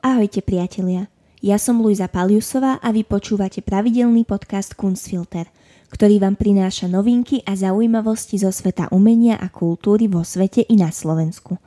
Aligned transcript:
Ahojte 0.00 0.40
priatelia, 0.40 1.12
ja 1.44 1.60
som 1.60 1.84
Luisa 1.84 2.08
Paliusová 2.08 2.80
a 2.80 2.88
vy 2.88 3.04
počúvate 3.04 3.60
pravidelný 3.60 4.24
podcast 4.24 4.72
Kunstfilter, 4.72 5.44
ktorý 5.92 6.24
vám 6.24 6.40
prináša 6.40 6.88
novinky 6.88 7.44
a 7.44 7.52
zaujímavosti 7.52 8.40
zo 8.40 8.48
sveta 8.48 8.88
umenia 8.96 9.36
a 9.36 9.52
kultúry 9.52 10.08
vo 10.08 10.24
svete 10.24 10.64
i 10.64 10.80
na 10.80 10.88
Slovensku. 10.88 11.60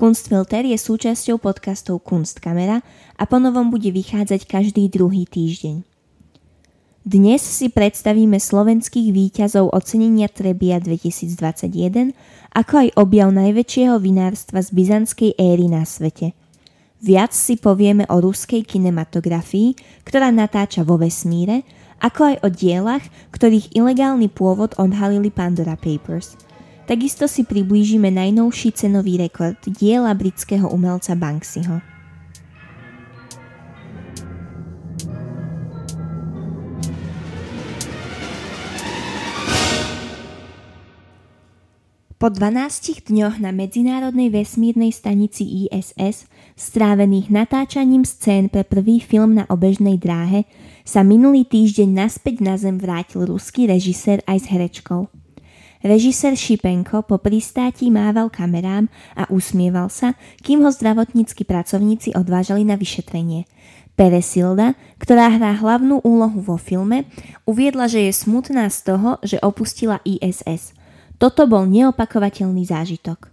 Kunstfilter 0.00 0.72
je 0.72 0.80
súčasťou 0.80 1.36
podcastov 1.36 2.00
Kunstkamera 2.00 2.80
a 3.20 3.22
ponovom 3.28 3.68
bude 3.68 3.92
vychádzať 3.92 4.48
každý 4.48 4.88
druhý 4.88 5.28
týždeň. 5.28 5.84
Dnes 7.04 7.44
si 7.44 7.68
predstavíme 7.68 8.40
slovenských 8.40 9.12
výťazov 9.12 9.68
ocenenia 9.76 10.32
Trebia 10.32 10.80
2021, 10.80 12.16
ako 12.56 12.72
aj 12.72 12.88
objav 12.96 13.28
najväčšieho 13.36 14.00
vinárstva 14.00 14.64
z 14.64 14.72
byzantskej 14.72 15.36
éry 15.36 15.68
na 15.68 15.84
svete– 15.84 16.32
Viac 17.00 17.32
si 17.32 17.56
povieme 17.56 18.04
o 18.12 18.20
ruskej 18.20 18.60
kinematografii, 18.60 19.72
ktorá 20.04 20.28
natáča 20.28 20.84
vo 20.84 21.00
vesmíre, 21.00 21.64
ako 22.00 22.20
aj 22.32 22.36
o 22.44 22.48
dielach, 22.52 23.04
ktorých 23.32 23.72
ilegálny 23.72 24.28
pôvod 24.28 24.76
odhalili 24.76 25.32
Pandora 25.32 25.80
Papers. 25.80 26.36
Takisto 26.84 27.24
si 27.24 27.48
priblížime 27.48 28.12
najnovší 28.12 28.76
cenový 28.76 29.16
rekord 29.16 29.56
diela 29.64 30.12
britského 30.12 30.68
umelca 30.68 31.16
Banksyho. 31.16 31.99
Po 42.20 42.28
12 42.28 43.08
dňoch 43.08 43.40
na 43.40 43.48
Medzinárodnej 43.48 44.28
vesmírnej 44.28 44.92
stanici 44.92 45.64
ISS, 45.64 46.28
strávených 46.52 47.32
natáčaním 47.32 48.04
scén 48.04 48.52
pre 48.52 48.60
prvý 48.60 49.00
film 49.00 49.40
na 49.40 49.48
obežnej 49.48 49.96
dráhe, 49.96 50.44
sa 50.84 51.00
minulý 51.00 51.48
týždeň 51.48 51.88
naspäť 51.88 52.44
na 52.44 52.60
Zem 52.60 52.76
vrátil 52.76 53.24
ruský 53.24 53.64
režisér 53.64 54.20
aj 54.28 54.36
s 54.36 54.46
herečkou. 54.52 55.08
Režisér 55.80 56.36
Šipenko 56.36 57.08
po 57.08 57.16
pristátí 57.16 57.88
mával 57.88 58.28
kamerám 58.28 58.92
a 59.16 59.24
usmieval 59.32 59.88
sa, 59.88 60.12
kým 60.44 60.60
ho 60.60 60.68
zdravotníckí 60.68 61.48
pracovníci 61.48 62.12
odvážali 62.12 62.68
na 62.68 62.76
vyšetrenie. 62.76 63.48
Peresilda, 63.96 64.76
ktorá 65.00 65.32
hrá 65.40 65.56
hlavnú 65.56 66.04
úlohu 66.04 66.44
vo 66.44 66.60
filme, 66.60 67.08
uviedla, 67.48 67.88
že 67.88 68.04
je 68.04 68.12
smutná 68.12 68.68
z 68.68 68.92
toho, 68.92 69.16
že 69.24 69.40
opustila 69.40 70.04
ISS– 70.04 70.76
toto 71.20 71.44
bol 71.44 71.68
neopakovateľný 71.68 72.64
zážitok. 72.64 73.28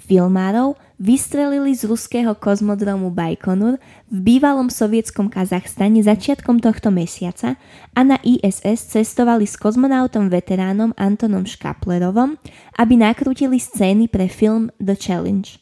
Filmárov 0.00 0.80
vystrelili 0.96 1.76
z 1.76 1.84
ruského 1.84 2.32
kozmodromu 2.32 3.12
Baikonur 3.12 3.76
v 4.08 4.18
bývalom 4.24 4.72
sovietskom 4.72 5.28
Kazachstane 5.28 6.00
začiatkom 6.00 6.64
tohto 6.64 6.88
mesiaca 6.88 7.60
a 7.92 8.00
na 8.00 8.16
ISS 8.24 8.96
cestovali 8.96 9.44
s 9.44 9.60
kozmonautom 9.60 10.32
veteránom 10.32 10.96
Antonom 10.96 11.44
Škaplerovom, 11.44 12.40
aby 12.80 12.94
nakrútili 12.96 13.60
scény 13.60 14.08
pre 14.08 14.26
film 14.32 14.72
The 14.80 14.96
Challenge. 14.96 15.60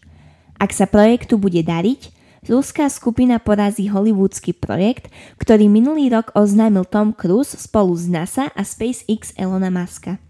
Ak 0.63 0.71
sa 0.71 0.87
projektu 0.87 1.43
bude 1.43 1.59
dariť, 1.67 2.15
ruská 2.47 2.87
skupina 2.87 3.43
porazí 3.43 3.91
hollywoodsky 3.91 4.55
projekt, 4.55 5.11
ktorý 5.43 5.67
minulý 5.67 6.15
rok 6.15 6.31
oznámil 6.39 6.87
Tom 6.87 7.11
Cruise 7.11 7.59
spolu 7.59 7.99
s 7.99 8.07
NASA 8.07 8.55
a 8.55 8.63
SpaceX 8.63 9.35
Elona 9.35 9.75
Muska. 9.75 10.28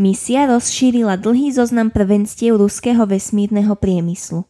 Misia 0.00 0.48
rozšírila 0.48 1.20
dlhý 1.20 1.52
zoznam 1.52 1.92
prvenstiev 1.92 2.56
ruského 2.56 3.04
vesmírneho 3.04 3.76
priemyslu. 3.76 4.48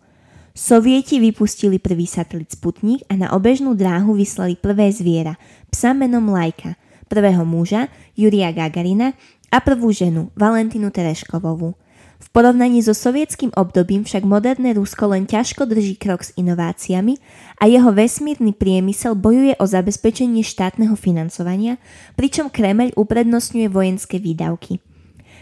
Sovieti 0.54 1.18
vypustili 1.18 1.82
prvý 1.82 2.06
satelit 2.06 2.54
Sputnik 2.54 3.02
a 3.10 3.18
na 3.18 3.34
obežnú 3.34 3.74
dráhu 3.74 4.14
vyslali 4.14 4.54
prvé 4.54 4.94
zviera, 4.94 5.34
psa 5.66 5.90
menom 5.90 6.30
Lajka, 6.30 6.78
prvého 7.10 7.42
muža, 7.42 7.90
Juria 8.14 8.54
Gagarina 8.54 9.10
a 9.50 9.58
prvú 9.58 9.90
ženu, 9.90 10.30
Valentinu 10.38 10.86
Tereškovovú. 10.94 11.74
V 12.22 12.26
porovnaní 12.30 12.78
so 12.86 12.94
sovietským 12.94 13.50
obdobím 13.58 14.06
však 14.06 14.22
moderné 14.22 14.70
Rusko 14.78 15.10
len 15.10 15.26
ťažko 15.26 15.66
drží 15.66 15.98
krok 15.98 16.22
s 16.22 16.30
inováciami 16.38 17.18
a 17.58 17.66
jeho 17.66 17.90
vesmírny 17.90 18.54
priemysel 18.54 19.18
bojuje 19.18 19.58
o 19.58 19.66
zabezpečenie 19.66 20.46
štátneho 20.46 20.94
financovania, 20.94 21.82
pričom 22.14 22.54
Kremeľ 22.54 22.94
uprednostňuje 22.94 23.66
vojenské 23.66 24.22
výdavky– 24.22 24.78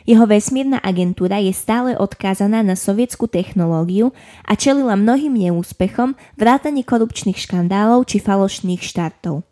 jeho 0.09 0.25
vesmírna 0.25 0.81
agentúra 0.81 1.37
je 1.37 1.53
stále 1.53 1.93
odkázaná 1.93 2.65
na 2.65 2.81
sovietskú 2.81 3.29
technológiu 3.29 4.17
a 4.49 4.57
čelila 4.57 4.97
mnohým 4.97 5.37
neúspechom, 5.37 6.17
vrátane 6.41 6.81
korupčných 6.81 7.37
škandálov 7.37 8.09
či 8.09 8.17
falošných 8.17 8.81
štartov. 8.81 9.45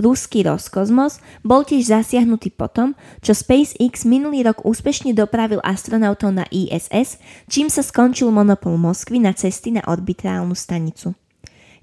Ruský 0.00 0.48
Roskosmos 0.48 1.20
bol 1.44 1.68
tiež 1.68 1.92
zasiahnutý 1.92 2.56
potom, 2.56 2.96
čo 3.20 3.36
SpaceX 3.36 4.08
minulý 4.08 4.48
rok 4.48 4.64
úspešne 4.64 5.12
dopravil 5.12 5.60
astronautov 5.60 6.32
na 6.32 6.48
ISS, 6.48 7.20
čím 7.52 7.68
sa 7.68 7.84
skončil 7.84 8.32
monopol 8.32 8.80
Moskvy 8.80 9.20
na 9.20 9.36
cesty 9.36 9.76
na 9.76 9.84
orbitrálnu 9.84 10.56
stanicu. 10.56 11.12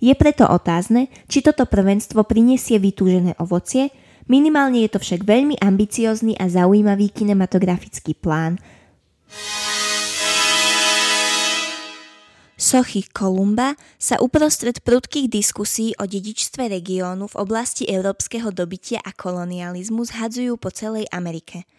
Je 0.02 0.14
preto 0.18 0.50
otázne, 0.50 1.14
či 1.30 1.46
toto 1.46 1.70
prvenstvo 1.70 2.26
prinesie 2.26 2.82
vytúžené 2.82 3.38
ovocie, 3.38 3.94
Minimálne 4.28 4.84
je 4.84 4.92
to 4.92 5.00
však 5.00 5.24
veľmi 5.24 5.56
ambiciózny 5.64 6.36
a 6.36 6.52
zaujímavý 6.52 7.12
kinematografický 7.16 8.12
plán. 8.12 8.60
Sochy 12.58 13.08
Kolumba 13.08 13.80
sa 13.96 14.20
uprostred 14.20 14.84
prudkých 14.84 15.32
diskusí 15.32 15.96
o 15.96 16.04
dedičstve 16.04 16.68
regiónu 16.68 17.32
v 17.32 17.40
oblasti 17.40 17.88
európskeho 17.88 18.52
dobytia 18.52 19.00
a 19.00 19.16
kolonializmu 19.16 20.04
zhadzujú 20.04 20.60
po 20.60 20.74
celej 20.76 21.08
Amerike– 21.14 21.64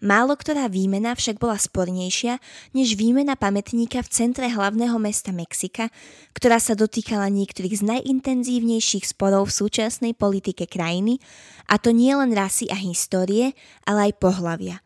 Málo 0.00 0.32
ktorá 0.32 0.72
výmena 0.72 1.12
však 1.12 1.36
bola 1.36 1.60
spornejšia 1.60 2.40
než 2.72 2.96
výmena 2.96 3.36
pamätníka 3.36 4.00
v 4.00 4.08
centre 4.08 4.48
hlavného 4.48 4.96
mesta 4.96 5.28
Mexika, 5.28 5.92
ktorá 6.32 6.56
sa 6.56 6.72
dotýkala 6.72 7.28
niektorých 7.28 7.84
z 7.84 7.84
najintenzívnejších 7.84 9.04
sporov 9.04 9.52
v 9.52 9.56
súčasnej 9.60 10.12
politike 10.16 10.64
krajiny, 10.64 11.20
a 11.68 11.76
to 11.76 11.92
nie 11.92 12.16
len 12.16 12.32
rasy 12.32 12.64
a 12.72 12.80
histórie, 12.80 13.52
ale 13.84 14.08
aj 14.08 14.12
pohlavia. 14.16 14.80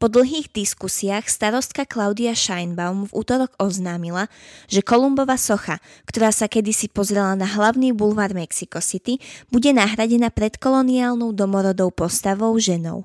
Po 0.00 0.08
dlhých 0.08 0.48
diskusiách 0.50 1.28
starostka 1.28 1.84
Claudia 1.84 2.32
Scheinbaum 2.32 3.04
v 3.08 3.14
útorok 3.20 3.52
oznámila, 3.60 4.32
že 4.64 4.80
Kolumbova 4.80 5.36
socha, 5.36 5.76
ktorá 6.08 6.32
sa 6.32 6.48
kedysi 6.48 6.88
pozrela 6.88 7.36
na 7.36 7.44
hlavný 7.46 7.92
bulvár 7.92 8.32
Mexico 8.32 8.80
City, 8.80 9.20
bude 9.52 9.70
nahradená 9.76 10.32
predkoloniálnou 10.32 11.36
domorodou 11.36 11.92
postavou 11.92 12.56
ženou. 12.56 13.04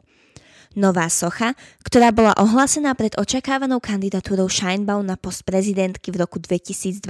Nová 0.77 1.09
socha, 1.09 1.57
ktorá 1.81 2.13
bola 2.13 2.37
ohlásená 2.37 2.93
pred 2.93 3.17
očakávanou 3.17 3.81
kandidatúrou 3.81 4.45
Scheinbaum 4.45 5.01
na 5.01 5.17
post 5.17 5.41
prezidentky 5.41 6.13
v 6.13 6.21
roku 6.21 6.37
2024, 6.37 7.01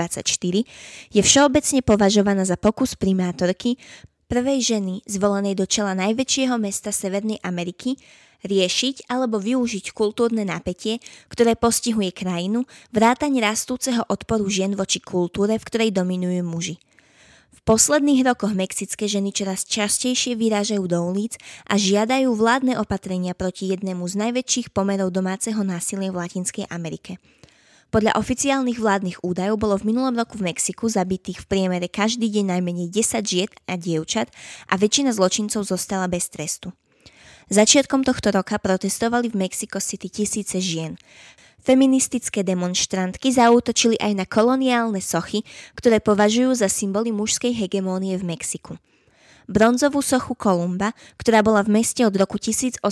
je 1.11 1.19
všeobecne 1.19 1.83
považovaná 1.83 2.47
za 2.47 2.55
pokus 2.55 2.95
primátorky, 2.95 3.75
prvej 4.31 4.63
ženy 4.63 5.03
zvolenej 5.03 5.59
do 5.59 5.67
čela 5.67 5.91
najväčšieho 5.91 6.55
mesta 6.55 6.95
Severnej 6.95 7.43
Ameriky, 7.43 7.99
riešiť 8.47 9.11
alebo 9.11 9.43
využiť 9.43 9.91
kultúrne 9.91 10.47
napätie, 10.47 11.03
ktoré 11.27 11.59
postihuje 11.59 12.15
krajinu, 12.15 12.63
vrátane 12.95 13.43
rastúceho 13.43 14.07
odporu 14.07 14.47
žien 14.47 14.71
voči 14.71 15.03
kultúre, 15.03 15.59
v 15.59 15.67
ktorej 15.67 15.91
dominujú 15.91 16.47
muži. 16.47 16.79
V 17.49 17.59
posledných 17.65 18.25
rokoch 18.25 18.53
mexické 18.53 19.09
ženy 19.09 19.33
čoraz 19.33 19.65
častejšie 19.65 20.37
vyrážajú 20.37 20.85
do 20.85 21.01
ulic 21.05 21.37
a 21.65 21.77
žiadajú 21.77 22.33
vládne 22.33 22.77
opatrenia 22.77 23.33
proti 23.33 23.69
jednému 23.73 24.05
z 24.05 24.29
najväčších 24.29 24.69
pomerov 24.73 25.09
domáceho 25.13 25.61
násilia 25.65 26.13
v 26.13 26.21
Latinskej 26.21 26.65
Amerike. 26.69 27.17
Podľa 27.89 28.21
oficiálnych 28.21 28.77
vládnych 28.77 29.25
údajov 29.25 29.57
bolo 29.57 29.75
v 29.81 29.89
minulom 29.89 30.13
roku 30.13 30.37
v 30.37 30.53
Mexiku 30.53 30.85
zabitých 30.85 31.41
v 31.41 31.49
priemere 31.49 31.89
každý 31.89 32.29
deň 32.29 32.53
najmenej 32.53 32.87
10 32.93 33.25
žien 33.25 33.49
a 33.65 33.81
dievčat 33.81 34.29
a 34.69 34.77
väčšina 34.77 35.09
zločincov 35.09 35.65
zostala 35.65 36.05
bez 36.05 36.29
trestu. 36.29 36.69
Začiatkom 37.49 38.05
tohto 38.05 38.29
roka 38.29 38.61
protestovali 38.61 39.33
v 39.33 39.49
Mexico 39.49 39.81
City 39.81 40.05
tisíce 40.05 40.61
žien. 40.61 41.01
Feministické 41.59 42.41
demonstrantky 42.41 43.35
zaútočili 43.35 43.99
aj 43.99 44.13
na 44.15 44.25
koloniálne 44.25 45.03
sochy, 45.03 45.43
ktoré 45.75 45.99
považujú 45.99 46.55
za 46.55 46.71
symboly 46.71 47.11
mužskej 47.11 47.51
hegemónie 47.51 48.15
v 48.15 48.35
Mexiku. 48.35 48.79
Bronzovú 49.49 50.05
sochu 50.05 50.37
Kolumba, 50.37 50.93
ktorá 51.17 51.41
bola 51.41 51.65
v 51.65 51.81
meste 51.81 52.05
od 52.05 52.13
roku 52.13 52.37
1877, 52.37 52.85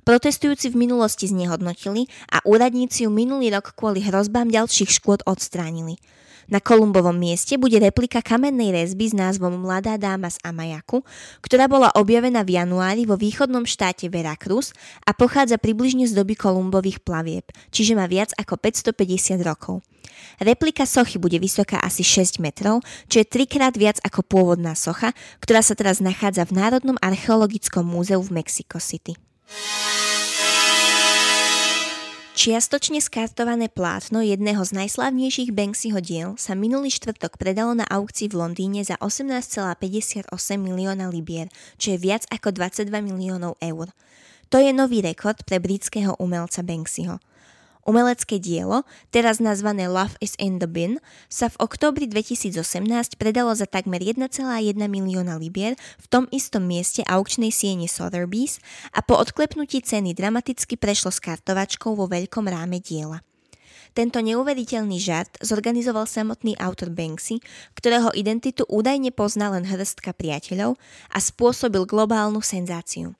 protestujúci 0.00 0.66
v 0.72 0.76
minulosti 0.80 1.28
znehodnotili 1.28 2.08
a 2.32 2.40
úradníci 2.48 3.04
ju 3.04 3.12
minulý 3.12 3.52
rok 3.52 3.76
kvôli 3.76 4.00
hrozbám 4.00 4.48
ďalších 4.48 4.88
škôd 4.88 5.28
odstránili. 5.28 6.00
Na 6.48 6.64
Kolumbovom 6.64 7.12
mieste 7.12 7.60
bude 7.60 7.76
replika 7.76 8.24
kamennej 8.24 8.72
rezby 8.72 9.12
s 9.12 9.14
názvom 9.14 9.60
Mladá 9.60 10.00
dáma 10.00 10.32
z 10.32 10.40
Amajaku, 10.40 11.04
ktorá 11.44 11.68
bola 11.68 11.92
objavená 11.92 12.40
v 12.40 12.56
januári 12.56 13.04
vo 13.04 13.20
východnom 13.20 13.68
štáte 13.68 14.08
Veracruz 14.08 14.72
a 15.04 15.12
pochádza 15.12 15.60
približne 15.60 16.08
z 16.08 16.16
doby 16.16 16.40
Kolumbových 16.40 17.04
plavieb, 17.04 17.44
čiže 17.68 17.92
má 17.92 18.08
viac 18.08 18.32
ako 18.40 18.56
550 18.56 19.44
rokov. 19.44 19.84
Replika 20.40 20.88
sochy 20.88 21.20
bude 21.20 21.36
vysoká 21.36 21.84
asi 21.84 22.00
6 22.00 22.40
metrov, 22.40 22.80
čo 23.12 23.20
je 23.20 23.28
trikrát 23.28 23.76
viac 23.76 24.00
ako 24.00 24.24
pôvodná 24.24 24.72
socha, 24.72 25.12
ktorá 25.44 25.60
sa 25.60 25.76
teraz 25.76 26.00
nachádza 26.00 26.48
v 26.48 26.56
Národnom 26.56 26.96
archeologickom 27.04 27.84
múzeu 27.84 28.24
v 28.24 28.40
Mexico 28.40 28.80
City. 28.80 29.20
Čiastočne 32.38 33.02
skartované 33.02 33.66
plátno 33.66 34.22
jedného 34.22 34.62
z 34.62 34.70
najslavnejších 34.78 35.50
Banksyho 35.50 35.98
diel 35.98 36.38
sa 36.38 36.54
minulý 36.54 36.86
štvrtok 36.86 37.34
predalo 37.34 37.74
na 37.74 37.82
aukcii 37.82 38.30
v 38.30 38.38
Londýne 38.38 38.86
za 38.86 38.94
18,58 39.02 40.30
milióna 40.54 41.10
libier, 41.10 41.50
čo 41.82 41.90
je 41.90 41.98
viac 41.98 42.30
ako 42.30 42.54
22 42.54 42.94
miliónov 43.02 43.58
eur. 43.58 43.90
To 44.54 44.62
je 44.62 44.70
nový 44.70 45.02
rekord 45.02 45.42
pre 45.42 45.58
britského 45.58 46.14
umelca 46.22 46.62
Banksyho. 46.62 47.18
Umelecké 47.88 48.36
dielo, 48.36 48.84
teraz 49.08 49.40
nazvané 49.40 49.88
Love 49.88 50.20
is 50.20 50.36
in 50.36 50.60
the 50.60 50.68
Bin, 50.68 51.00
sa 51.32 51.48
v 51.48 51.56
októbri 51.56 52.04
2018 52.04 52.84
predalo 53.16 53.48
za 53.56 53.64
takmer 53.64 54.04
1,1 54.04 54.28
milióna 54.76 55.40
libier 55.40 55.72
v 55.96 56.06
tom 56.12 56.28
istom 56.28 56.68
mieste 56.68 57.00
aukčnej 57.08 57.48
siene 57.48 57.88
Sotheby's 57.88 58.60
a 58.92 59.00
po 59.00 59.16
odklepnutí 59.16 59.80
ceny 59.80 60.12
dramaticky 60.12 60.76
prešlo 60.76 61.08
s 61.08 61.16
kartovačkou 61.16 61.96
vo 61.96 62.04
veľkom 62.04 62.44
ráme 62.44 62.76
diela. 62.76 63.24
Tento 63.96 64.20
neuveriteľný 64.20 65.00
žart 65.00 65.40
zorganizoval 65.40 66.04
samotný 66.04 66.60
autor 66.60 66.92
Banksy, 66.92 67.40
ktorého 67.72 68.12
identitu 68.12 68.68
údajne 68.68 69.16
pozná 69.16 69.48
len 69.48 69.64
hrstka 69.64 70.12
priateľov 70.12 70.76
a 71.08 71.18
spôsobil 71.24 71.88
globálnu 71.88 72.44
senzáciu. 72.44 73.16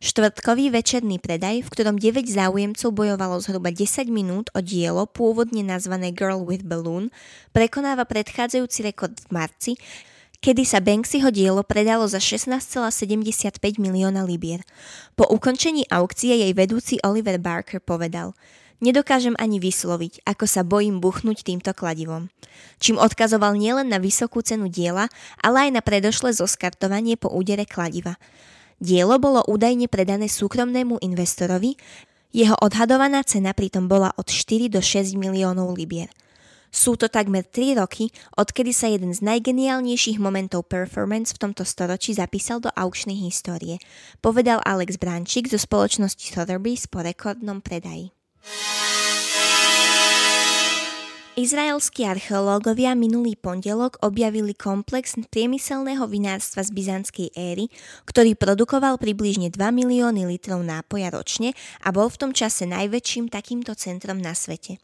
Štvrtkový 0.00 0.72
večerný 0.72 1.20
predaj, 1.20 1.60
v 1.60 1.68
ktorom 1.76 2.00
9 2.00 2.24
záujemcov 2.24 2.88
bojovalo 2.88 3.36
zhruba 3.44 3.68
10 3.68 4.08
minút 4.08 4.48
o 4.56 4.64
dielo 4.64 5.04
pôvodne 5.04 5.60
nazvané 5.60 6.08
Girl 6.08 6.40
with 6.40 6.64
Balloon, 6.64 7.12
prekonáva 7.52 8.08
predchádzajúci 8.08 8.80
rekord 8.80 9.12
v 9.12 9.28
marci, 9.28 9.72
kedy 10.40 10.64
sa 10.64 10.80
Banksyho 10.80 11.28
dielo 11.28 11.60
predalo 11.60 12.08
za 12.08 12.16
16,75 12.16 13.60
milióna 13.76 14.24
libier. 14.24 14.64
Po 15.20 15.28
ukončení 15.28 15.84
aukcie 15.92 16.32
jej 16.32 16.52
vedúci 16.56 16.96
Oliver 17.04 17.36
Barker 17.36 17.84
povedal 17.84 18.32
Nedokážem 18.80 19.36
ani 19.36 19.60
vysloviť, 19.60 20.24
ako 20.24 20.48
sa 20.48 20.64
bojím 20.64 21.04
buchnúť 21.04 21.44
týmto 21.44 21.76
kladivom. 21.76 22.32
Čím 22.80 22.96
odkazoval 22.96 23.52
nielen 23.52 23.92
na 23.92 24.00
vysokú 24.00 24.40
cenu 24.40 24.72
diela, 24.72 25.12
ale 25.44 25.68
aj 25.68 25.70
na 25.76 25.84
predošlé 25.84 26.32
zoskartovanie 26.32 27.20
po 27.20 27.28
údere 27.28 27.68
kladiva. 27.68 28.16
Dielo 28.80 29.20
bolo 29.20 29.44
údajne 29.44 29.92
predané 29.92 30.24
súkromnému 30.32 31.04
investorovi, 31.04 31.76
jeho 32.32 32.56
odhadovaná 32.64 33.20
cena 33.28 33.52
pritom 33.52 33.92
bola 33.92 34.08
od 34.16 34.24
4 34.24 34.72
do 34.72 34.80
6 34.80 35.20
miliónov 35.20 35.76
libier. 35.76 36.08
Sú 36.72 36.94
to 36.94 37.10
takmer 37.10 37.44
3 37.44 37.82
roky, 37.82 38.08
odkedy 38.38 38.72
sa 38.72 38.88
jeden 38.88 39.12
z 39.12 39.20
najgeniálnejších 39.20 40.22
momentov 40.22 40.70
performance 40.70 41.34
v 41.36 41.42
tomto 41.44 41.66
storočí 41.66 42.14
zapísal 42.14 42.62
do 42.62 42.70
aukčnej 42.72 43.20
histórie, 43.20 43.82
povedal 44.24 44.62
Alex 44.62 44.96
Brančík 44.96 45.50
zo 45.50 45.58
spoločnosti 45.58 46.22
Sotheby's 46.30 46.88
po 46.88 47.02
rekordnom 47.04 47.60
predaji. 47.60 48.14
Izraelskí 51.38 52.02
archeológovia 52.02 52.98
minulý 52.98 53.38
pondelok 53.38 54.02
objavili 54.02 54.50
komplex 54.50 55.14
priemyselného 55.30 56.02
vinárstva 56.10 56.66
z 56.66 56.74
byzantskej 56.74 57.28
éry, 57.38 57.70
ktorý 58.02 58.34
produkoval 58.34 58.98
približne 58.98 59.46
2 59.46 59.54
milióny 59.70 60.26
litrov 60.26 60.58
nápoja 60.66 61.14
ročne 61.14 61.54
a 61.86 61.94
bol 61.94 62.10
v 62.10 62.18
tom 62.18 62.30
čase 62.34 62.66
najväčším 62.66 63.30
takýmto 63.30 63.78
centrom 63.78 64.18
na 64.18 64.34
svete. 64.34 64.82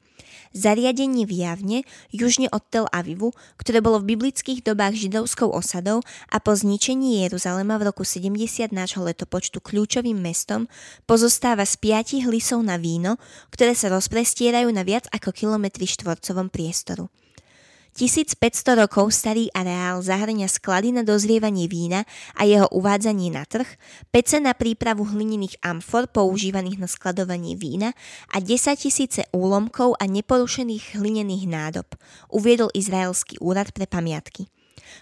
Zariadenie 0.56 1.28
v 1.28 1.44
Javne, 1.44 1.78
južne 2.08 2.48
od 2.48 2.64
Tel 2.72 2.86
Avivu, 2.94 3.36
ktoré 3.60 3.84
bolo 3.84 4.00
v 4.00 4.16
biblických 4.16 4.64
dobách 4.64 4.96
židovskou 4.96 5.52
osadou 5.52 6.00
a 6.32 6.40
po 6.40 6.56
zničení 6.56 7.26
Jeruzalema 7.28 7.76
v 7.76 7.92
roku 7.92 8.06
70 8.06 8.72
nášho 8.72 9.04
letopočtu 9.04 9.60
kľúčovým 9.60 10.16
mestom, 10.16 10.70
pozostáva 11.04 11.68
z 11.68 11.76
piatich 11.76 12.24
lisov 12.24 12.64
na 12.64 12.80
víno, 12.80 13.20
ktoré 13.52 13.76
sa 13.76 13.92
rozprestierajú 13.92 14.72
na 14.72 14.86
viac 14.86 15.04
ako 15.12 15.34
kilometri 15.34 15.84
štvorcovom 15.84 16.48
priestoru. 16.48 17.12
1500 17.96 18.76
rokov 18.76 19.08
starý 19.08 19.48
areál 19.56 20.04
zahrňa 20.04 20.52
sklady 20.52 20.92
na 20.92 21.00
dozrievanie 21.00 21.64
vína 21.64 22.04
a 22.36 22.44
jeho 22.44 22.68
uvádzanie 22.68 23.32
na 23.32 23.48
trh, 23.48 23.64
pece 24.12 24.36
na 24.36 24.52
prípravu 24.52 25.08
hlinených 25.08 25.56
amfor 25.64 26.04
používaných 26.12 26.76
na 26.76 26.88
skladovanie 26.92 27.56
vína 27.56 27.96
a 28.28 28.44
10 28.44 28.76
tisíce 28.76 29.24
úlomkov 29.32 29.96
a 29.96 30.04
neporušených 30.04 31.00
hlinených 31.00 31.48
nádob, 31.48 31.88
uviedol 32.28 32.68
Izraelský 32.76 33.40
úrad 33.40 33.72
pre 33.72 33.88
pamiatky. 33.88 34.52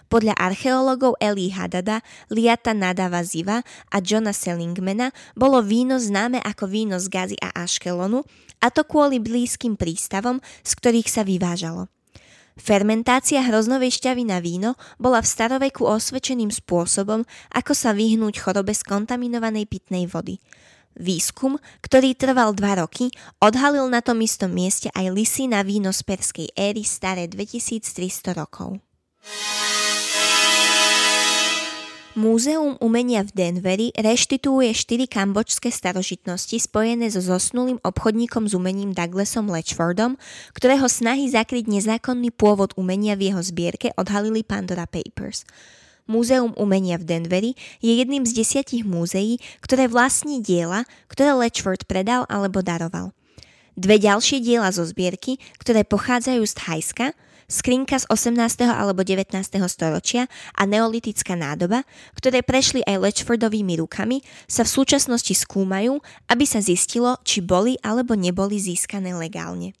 Podľa 0.07 0.39
archeológov 0.39 1.19
Eli 1.19 1.51
Hadada, 1.51 1.99
Liata 2.31 2.71
Nadava 2.71 3.27
Ziva 3.27 3.59
a 3.91 3.97
Johna 3.99 4.31
Sellingmana 4.31 5.11
bolo 5.35 5.59
víno 5.59 5.99
známe 5.99 6.39
ako 6.39 6.63
víno 6.71 6.95
z 6.95 7.11
Gazy 7.11 7.37
a 7.43 7.51
Aškelonu, 7.59 8.23
a 8.63 8.71
to 8.71 8.87
kvôli 8.87 9.19
blízkym 9.19 9.75
prístavom, 9.75 10.39
z 10.63 10.71
ktorých 10.79 11.11
sa 11.11 11.27
vyvážalo. 11.27 11.91
Fermentácia 12.55 13.43
hroznovej 13.43 13.99
šťavy 13.99 14.23
na 14.23 14.39
víno 14.39 14.79
bola 14.95 15.19
v 15.19 15.27
staroveku 15.27 15.83
osvedčeným 15.83 16.47
spôsobom, 16.47 17.27
ako 17.51 17.73
sa 17.75 17.91
vyhnúť 17.91 18.39
chorobe 18.39 18.71
z 18.71 18.87
kontaminovanej 18.87 19.67
pitnej 19.67 20.07
vody. 20.07 20.39
Výskum, 20.95 21.59
ktorý 21.83 22.15
trval 22.15 22.55
dva 22.55 22.79
roky, 22.79 23.11
odhalil 23.43 23.91
na 23.91 23.99
tom 23.99 24.23
istom 24.23 24.47
mieste 24.55 24.87
aj 24.95 25.11
lisy 25.11 25.51
na 25.51 25.59
víno 25.67 25.91
z 25.91 26.07
perskej 26.07 26.47
éry 26.55 26.87
staré 26.87 27.27
2300 27.27 28.31
rokov. 28.31 28.79
Múzeum 32.15 32.79
umenia 32.79 33.27
v 33.27 33.35
Denveri 33.35 33.91
reštituuje 33.91 34.71
štyri 34.71 35.03
kambočské 35.03 35.67
starožitnosti 35.67 36.63
spojené 36.63 37.11
so 37.11 37.19
zosnulým 37.19 37.75
obchodníkom 37.83 38.47
s 38.47 38.55
umením 38.55 38.95
Douglasom 38.95 39.51
Letchfordom, 39.51 40.15
ktorého 40.55 40.87
snahy 40.87 41.27
zakryť 41.27 41.67
nezákonný 41.67 42.31
pôvod 42.31 42.71
umenia 42.79 43.19
v 43.19 43.35
jeho 43.35 43.43
zbierke 43.43 43.91
odhalili 43.99 44.47
Pandora 44.47 44.87
Papers. 44.87 45.43
Múzeum 46.07 46.55
umenia 46.55 46.95
v 46.95 47.03
Denveri 47.03 47.51
je 47.83 47.99
jedným 47.99 48.23
z 48.23 48.31
desiatich 48.31 48.87
múzeí, 48.87 49.35
ktoré 49.59 49.91
vlastní 49.91 50.39
diela, 50.39 50.87
ktoré 51.11 51.35
Letchford 51.35 51.83
predal 51.83 52.23
alebo 52.31 52.63
daroval. 52.63 53.11
Dve 53.75 53.99
ďalšie 53.99 54.39
diela 54.39 54.71
zo 54.71 54.87
zbierky, 54.87 55.35
ktoré 55.59 55.83
pochádzajú 55.83 56.47
z 56.47 56.53
Thajska, 56.63 57.07
skrinka 57.45 58.01
z 58.01 58.05
18. 58.09 58.65
alebo 58.65 59.05
19. 59.05 59.31
storočia 59.69 60.25
a 60.57 60.65
neolitická 60.65 61.37
nádoba, 61.37 61.85
ktoré 62.17 62.41
prešli 62.41 62.81
aj 62.85 63.01
Lechfordovými 63.01 63.79
rukami, 63.81 64.21
sa 64.49 64.65
v 64.65 64.73
súčasnosti 64.73 65.33
skúmajú, 65.33 66.01
aby 66.29 66.45
sa 66.45 66.61
zistilo, 66.61 67.17
či 67.21 67.41
boli 67.41 67.77
alebo 67.81 68.13
neboli 68.17 68.57
získané 68.57 69.13
legálne. 69.13 69.77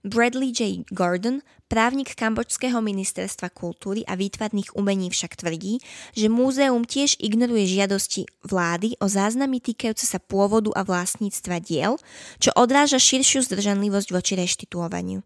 Bradley 0.00 0.48
J. 0.48 0.88
Gordon, 0.88 1.44
právnik 1.68 2.16
Kambočského 2.16 2.80
ministerstva 2.80 3.52
kultúry 3.52 4.00
a 4.08 4.16
výtvarných 4.16 4.72
umení 4.72 5.12
však 5.12 5.36
tvrdí, 5.36 5.78
že 6.16 6.32
múzeum 6.32 6.88
tiež 6.88 7.20
ignoruje 7.20 7.68
žiadosti 7.68 8.24
vlády 8.48 8.96
o 8.98 9.06
záznamy 9.06 9.60
týkajúce 9.60 10.08
sa 10.08 10.16
pôvodu 10.16 10.72
a 10.72 10.88
vlastníctva 10.88 11.60
diel, 11.60 12.00
čo 12.40 12.48
odráža 12.56 12.96
širšiu 12.96 13.44
zdržanlivosť 13.44 14.08
voči 14.08 14.40
reštituovaniu. 14.40 15.20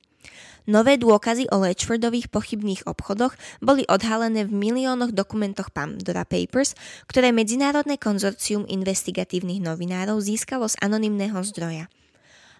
Nové 0.65 0.97
dôkazy 0.97 1.53
o 1.53 1.61
Letchfordových 1.61 2.33
pochybných 2.33 2.89
obchodoch 2.89 3.37
boli 3.61 3.85
odhalené 3.85 4.49
v 4.49 4.57
miliónoch 4.57 5.13
dokumentoch 5.13 5.69
Pandora 5.69 6.25
Papers, 6.25 6.73
ktoré 7.05 7.37
Medzinárodné 7.37 8.01
konzorcium 8.01 8.65
investigatívnych 8.65 9.61
novinárov 9.61 10.25
získalo 10.25 10.65
z 10.65 10.81
anonymného 10.81 11.37
zdroja. 11.45 11.93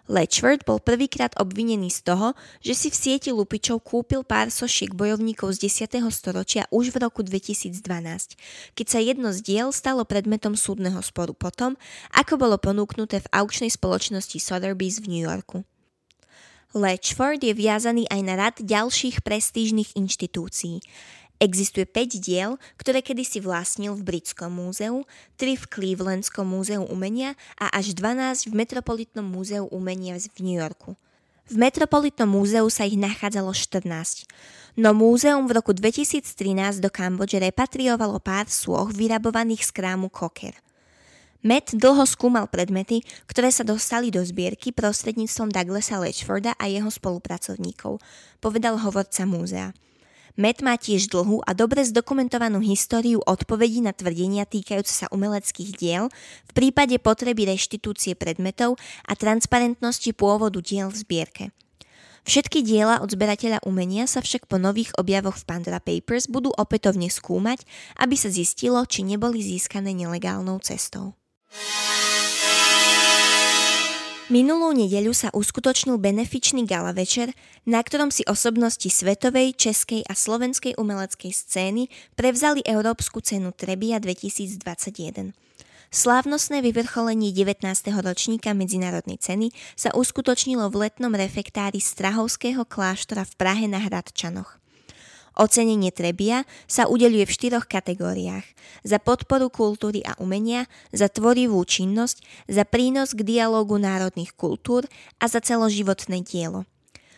Letchford 0.05 0.69
bol 0.69 0.77
prvýkrát 0.77 1.33
obvinený 1.33 1.89
z 1.89 2.05
toho, 2.05 2.37
že 2.61 2.77
si 2.77 2.93
v 2.93 2.99
sieti 3.01 3.33
lupičov 3.33 3.81
kúpil 3.81 4.21
pár 4.21 4.53
sošiek 4.53 4.93
bojovníkov 4.93 5.57
z 5.57 5.65
10. 5.65 5.97
storočia 6.13 6.69
už 6.69 6.93
v 6.93 7.09
roku 7.09 7.25
2012, 7.25 7.81
keď 8.77 8.85
sa 8.85 9.01
jedno 9.01 9.33
z 9.33 9.41
diel 9.41 9.73
stalo 9.73 10.05
predmetom 10.05 10.53
súdneho 10.53 11.01
sporu 11.01 11.33
potom, 11.33 11.73
ako 12.13 12.37
bolo 12.37 12.61
ponúknuté 12.61 13.25
v 13.25 13.31
aukčnej 13.33 13.73
spoločnosti 13.73 14.37
Sotheby's 14.37 15.01
v 15.01 15.09
New 15.09 15.25
Yorku. 15.25 15.65
Letchford 16.75 17.39
je 17.39 17.55
viazaný 17.55 18.03
aj 18.11 18.21
na 18.27 18.35
rad 18.35 18.55
ďalších 18.59 19.23
prestížnych 19.23 19.95
inštitúcií. 19.95 20.83
Existuje 21.39 21.87
5 21.87 22.19
diel, 22.19 22.59
ktoré 22.75 22.99
kedysi 22.99 23.39
vlastnil 23.39 23.95
v 23.95 24.03
Britskom 24.03 24.51
múzeu, 24.51 25.07
3 25.39 25.55
v 25.55 25.65
Clevelandskom 25.71 26.43
múzeu 26.43 26.83
umenia 26.83 27.39
a 27.55 27.71
až 27.71 27.95
12 27.95 28.51
v 28.51 28.53
Metropolitnom 28.59 29.23
múzeu 29.23 29.71
umenia 29.71 30.19
v 30.19 30.39
New 30.43 30.59
Yorku. 30.59 30.99
V 31.47 31.55
Metropolitnom 31.55 32.27
múzeu 32.27 32.67
sa 32.67 32.83
ich 32.83 32.99
nachádzalo 32.99 33.55
14. 33.55 34.27
No 34.75 34.91
múzeum 34.91 35.47
v 35.47 35.55
roku 35.55 35.71
2013 35.71 36.83
do 36.83 36.91
Kambodže 36.91 37.39
repatriovalo 37.39 38.19
pár 38.19 38.51
sôch 38.51 38.91
vyrabovaných 38.91 39.63
z 39.63 39.71
krámu 39.71 40.11
Koker. 40.11 40.64
Matt 41.45 41.77
dlho 41.77 42.09
skúmal 42.09 42.49
predmety, 42.49 43.05
ktoré 43.29 43.53
sa 43.53 43.61
dostali 43.61 44.09
do 44.09 44.17
zbierky 44.25 44.73
prostredníctvom 44.73 45.53
Douglasa 45.53 46.01
Latchforda 46.01 46.57
a 46.57 46.65
jeho 46.65 46.89
spolupracovníkov, 46.89 48.01
povedal 48.41 48.81
hovorca 48.81 49.29
múzea. 49.29 49.69
Matt 50.41 50.65
má 50.65 50.73
tiež 50.73 51.05
dlhú 51.13 51.45
a 51.45 51.53
dobre 51.53 51.85
zdokumentovanú 51.85 52.65
históriu 52.65 53.21
odpovedí 53.21 53.85
na 53.85 53.93
tvrdenia 53.93 54.49
týkajúce 54.49 55.05
sa 55.05 55.07
umeleckých 55.13 55.77
diel 55.77 56.09
v 56.49 56.51
prípade 56.57 56.97
potreby 56.97 57.45
reštitúcie 57.45 58.17
predmetov 58.17 58.81
a 59.05 59.13
transparentnosti 59.13 60.17
pôvodu 60.17 60.57
diel 60.65 60.89
v 60.89 60.97
zbierke. 60.97 61.43
Všetky 62.25 62.65
diela 62.65 63.05
od 63.05 63.13
zberateľa 63.13 63.61
umenia 63.69 64.09
sa 64.09 64.17
však 64.25 64.49
po 64.49 64.57
nových 64.57 64.97
objavoch 64.97 65.37
v 65.37 65.45
Pandora 65.45 65.77
Papers 65.77 66.25
budú 66.25 66.49
opätovne 66.57 67.05
skúmať, 67.05 67.61
aby 68.01 68.17
sa 68.17 68.33
zistilo, 68.33 68.81
či 68.89 69.05
neboli 69.05 69.45
získané 69.45 69.93
nelegálnou 69.93 70.57
cestou. 70.65 71.13
Minulú 74.25 74.73
nedeľu 74.73 75.13
sa 75.13 75.29
uskutočnil 75.31 76.01
benefičný 76.01 76.65
gala 76.65 76.97
večer, 76.97 77.29
na 77.61 77.77
ktorom 77.79 78.09
si 78.09 78.25
osobnosti 78.25 78.89
svetovej, 78.89 79.53
českej 79.53 80.01
a 80.01 80.17
slovenskej 80.17 80.75
umeleckej 80.81 81.29
scény 81.29 81.93
prevzali 82.17 82.65
Európsku 82.65 83.21
cenu 83.21 83.53
Trebia 83.53 84.01
2021. 84.01 85.31
Slávnostné 85.93 86.65
vyvrcholenie 86.65 87.31
19. 87.31 87.63
ročníka 88.01 88.57
medzinárodnej 88.57 89.21
ceny 89.21 89.53
sa 89.77 89.93
uskutočnilo 89.93 90.73
v 90.73 90.89
letnom 90.89 91.13
refektári 91.13 91.77
Strahovského 91.77 92.65
kláštora 92.65 93.23
v 93.29 93.33
Prahe 93.37 93.69
na 93.69 93.77
Hradčanoch. 93.77 94.64
Ocenenie 95.35 95.91
Trebia 95.91 96.47
sa 96.65 96.87
udeluje 96.87 97.27
v 97.27 97.35
štyroch 97.35 97.67
kategóriách. 97.67 98.47
Za 98.87 99.03
podporu 99.03 99.51
kultúry 99.51 99.99
a 100.07 100.15
umenia, 100.17 100.65
za 100.95 101.11
tvorivú 101.11 101.59
činnosť, 101.61 102.23
za 102.47 102.63
prínos 102.63 103.11
k 103.11 103.27
dialógu 103.27 103.75
národných 103.75 104.31
kultúr 104.33 104.87
a 105.19 105.27
za 105.27 105.43
celoživotné 105.43 106.23
dielo. 106.23 106.63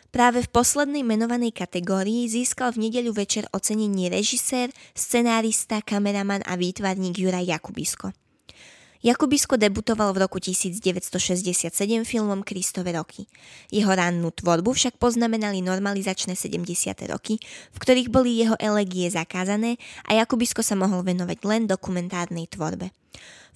Práve 0.09 0.41
v 0.41 0.50
poslednej 0.50 1.05
menovanej 1.05 1.53
kategórii 1.53 2.25
získal 2.25 2.74
v 2.74 2.89
nedeľu 2.89 3.21
večer 3.21 3.45
ocenenie 3.53 4.09
režisér, 4.09 4.74
scenárista, 4.97 5.83
kameraman 5.86 6.41
a 6.47 6.57
výtvarník 6.57 7.21
Juraj 7.21 7.45
Jakubisko. 7.45 8.15
Jakubisko 9.05 9.61
debutoval 9.61 10.09
v 10.13 10.25
roku 10.25 10.41
1967 10.41 11.69
filmom 12.01 12.41
Kristove 12.41 12.89
roky. 12.97 13.29
Jeho 13.69 13.93
rannú 13.93 14.33
tvorbu 14.33 14.73
však 14.73 14.97
poznamenali 14.97 15.61
normalizačné 15.61 16.33
70. 16.33 16.65
roky, 17.13 17.37
v 17.73 17.77
ktorých 17.77 18.09
boli 18.09 18.41
jeho 18.41 18.57
elegie 18.57 19.05
zakázané 19.13 19.77
a 20.09 20.17
Jakubisko 20.17 20.65
sa 20.65 20.73
mohol 20.73 21.05
venovať 21.05 21.37
len 21.45 21.69
dokumentárnej 21.69 22.49
tvorbe. 22.49 22.89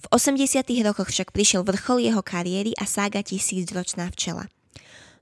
V 0.02 0.06
80. 0.10 0.62
rokoch 0.86 1.10
však 1.10 1.34
prišiel 1.34 1.66
vrchol 1.66 2.02
jeho 2.02 2.22
kariéry 2.22 2.74
a 2.78 2.86
sága 2.86 3.22
Tisícročná 3.22 4.10
včela. 4.14 4.46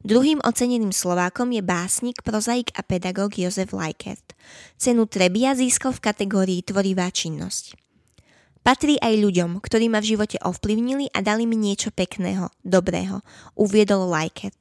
Druhým 0.00 0.40
oceneným 0.40 0.96
Slovákom 0.96 1.52
je 1.52 1.60
básnik, 1.60 2.24
prozaik 2.24 2.72
a 2.72 2.80
pedagóg 2.80 3.36
Jozef 3.36 3.76
Lajkert. 3.76 4.32
Cenu 4.80 5.04
Trebia 5.04 5.52
získal 5.52 5.92
v 5.92 6.00
kategórii 6.00 6.60
Tvorivá 6.64 7.12
činnosť. 7.12 7.79
Patrí 8.60 9.00
aj 9.00 9.16
ľuďom, 9.24 9.64
ktorí 9.64 9.88
ma 9.88 10.04
v 10.04 10.14
živote 10.16 10.36
ovplyvnili 10.44 11.08
a 11.16 11.24
dali 11.24 11.48
mi 11.48 11.56
niečo 11.56 11.88
pekného, 11.88 12.52
dobrého, 12.60 13.24
uviedol 13.56 14.04
Lajket. 14.12 14.52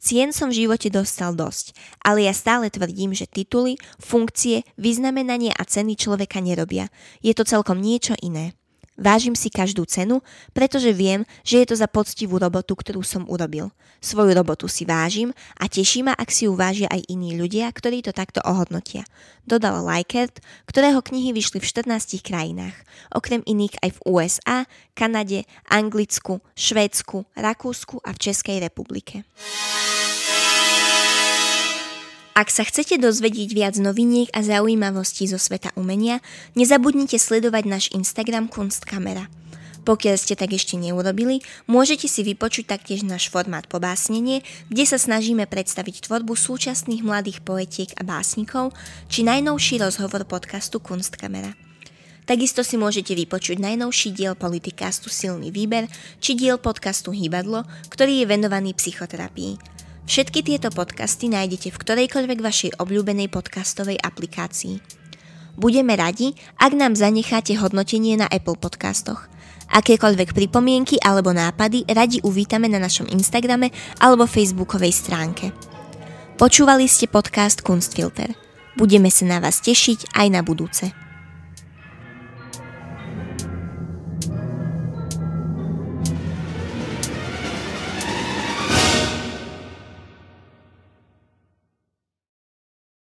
Cien 0.00 0.30
som 0.32 0.48
v 0.48 0.64
živote 0.64 0.88
dostal 0.88 1.36
dosť, 1.36 1.74
ale 2.00 2.24
ja 2.24 2.32
stále 2.32 2.70
tvrdím, 2.72 3.12
že 3.12 3.28
tituly, 3.28 3.76
funkcie, 4.00 4.64
vyznamenanie 4.80 5.52
a 5.52 5.62
ceny 5.66 5.98
človeka 5.98 6.40
nerobia. 6.40 6.88
Je 7.20 7.34
to 7.36 7.44
celkom 7.44 7.82
niečo 7.82 8.16
iné. 8.22 8.56
Vážim 9.00 9.32
si 9.32 9.48
každú 9.48 9.88
cenu, 9.88 10.20
pretože 10.52 10.92
viem, 10.92 11.24
že 11.40 11.64
je 11.64 11.72
to 11.72 11.76
za 11.80 11.88
poctivú 11.88 12.36
robotu, 12.36 12.76
ktorú 12.76 13.00
som 13.00 13.24
urobil. 13.32 13.72
Svoju 14.04 14.36
robotu 14.36 14.68
si 14.68 14.84
vážim 14.84 15.32
a 15.56 15.72
teší 15.72 16.04
ma, 16.04 16.12
ak 16.12 16.28
si 16.28 16.44
ju 16.44 16.52
vážia 16.52 16.84
aj 16.92 17.08
iní 17.08 17.32
ľudia, 17.40 17.72
ktorí 17.72 18.04
to 18.04 18.12
takto 18.12 18.44
ohodnotia. 18.44 19.08
Dodal 19.48 19.80
Likert, 19.88 20.44
ktorého 20.68 21.00
knihy 21.00 21.32
vyšli 21.32 21.64
v 21.64 21.68
14 21.88 22.20
krajinách, 22.20 22.76
okrem 23.08 23.40
iných 23.48 23.80
aj 23.80 23.90
v 23.96 24.00
USA, 24.04 24.58
Kanade, 24.92 25.48
Anglicku, 25.72 26.44
Švédsku, 26.52 27.24
Rakúsku 27.40 28.04
a 28.04 28.12
v 28.12 28.18
Českej 28.20 28.60
republike. 28.60 29.24
Ak 32.40 32.48
sa 32.48 32.64
chcete 32.64 32.96
dozvedieť 32.96 33.52
viac 33.52 33.76
noviniek 33.76 34.32
a 34.32 34.40
zaujímavostí 34.40 35.28
zo 35.28 35.36
sveta 35.36 35.76
umenia, 35.76 36.24
nezabudnite 36.56 37.20
sledovať 37.20 37.64
náš 37.68 37.84
Instagram 37.92 38.48
Kunstkamera. 38.48 39.28
Pokiaľ 39.84 40.16
ste 40.16 40.40
tak 40.40 40.56
ešte 40.56 40.80
neurobili, 40.80 41.44
môžete 41.68 42.08
si 42.08 42.24
vypočuť 42.24 42.72
taktiež 42.72 43.04
náš 43.04 43.28
formát 43.28 43.68
Pobásnenie, 43.68 44.40
kde 44.72 44.84
sa 44.88 44.96
snažíme 44.96 45.44
predstaviť 45.44 46.08
tvorbu 46.08 46.32
súčasných 46.32 47.04
mladých 47.04 47.44
poetiek 47.44 47.92
a 48.00 48.08
básnikov, 48.08 48.72
či 49.12 49.20
najnovší 49.20 49.76
rozhovor 49.84 50.24
podcastu 50.24 50.80
Kunstkamera. 50.80 51.52
Takisto 52.24 52.64
si 52.64 52.80
môžete 52.80 53.12
vypočuť 53.20 53.60
najnovší 53.60 54.16
diel 54.16 54.32
politikástu 54.32 55.12
Silný 55.12 55.52
výber, 55.52 55.92
či 56.24 56.40
diel 56.40 56.56
podcastu 56.56 57.12
Hýbadlo, 57.12 57.68
ktorý 57.92 58.24
je 58.24 58.30
venovaný 58.32 58.72
psychoterapii. 58.72 59.79
Všetky 60.10 60.42
tieto 60.42 60.74
podcasty 60.74 61.30
nájdete 61.30 61.70
v 61.70 61.80
ktorejkoľvek 61.86 62.42
vašej 62.42 62.70
obľúbenej 62.82 63.30
podcastovej 63.30 63.94
aplikácii. 63.94 64.82
Budeme 65.54 65.94
radi, 65.94 66.34
ak 66.58 66.74
nám 66.74 66.98
zanecháte 66.98 67.54
hodnotenie 67.54 68.18
na 68.18 68.26
Apple 68.26 68.58
podcastoch. 68.58 69.30
Akékoľvek 69.70 70.34
pripomienky 70.34 70.98
alebo 70.98 71.30
nápady 71.30 71.86
radi 71.86 72.18
uvítame 72.26 72.66
na 72.66 72.82
našom 72.82 73.06
Instagrame 73.06 73.70
alebo 74.02 74.26
Facebookovej 74.26 74.90
stránke. 74.90 75.54
Počúvali 76.34 76.90
ste 76.90 77.06
podcast 77.06 77.62
Kunstfilter. 77.62 78.34
Budeme 78.74 79.14
sa 79.14 79.30
na 79.30 79.38
vás 79.38 79.62
tešiť 79.62 80.10
aj 80.18 80.26
na 80.26 80.42
budúce. 80.42 80.90